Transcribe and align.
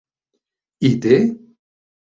I 0.91 0.91
té...? 1.05 1.21